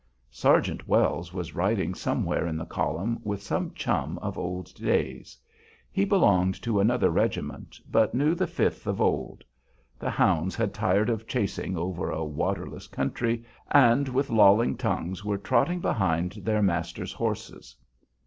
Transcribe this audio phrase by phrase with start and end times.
[0.31, 5.37] Sergeant Wells was riding somewhere in the column with some chum of old days.
[5.91, 9.43] He belonged to another regiment, but knew the Fifth of old.
[9.99, 15.37] The hounds had tired of chasing over a waterless country, and with lolling tongues were
[15.37, 17.75] trotting behind their masters' horses.